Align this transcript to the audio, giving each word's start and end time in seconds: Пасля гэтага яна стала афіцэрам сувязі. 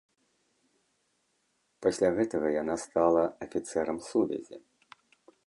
Пасля 1.87 2.09
гэтага 2.17 2.47
яна 2.61 2.75
стала 2.85 3.23
афіцэрам 3.49 3.97
сувязі. 4.09 4.55